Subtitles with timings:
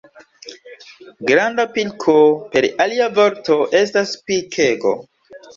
[1.31, 2.17] Granda pilko,
[2.55, 4.99] per alia vorto, estas pilkego.